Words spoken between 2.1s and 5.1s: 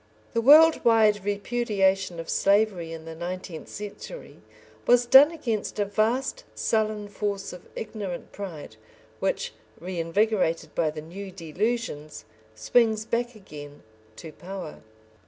of slavery in the nineteenth century was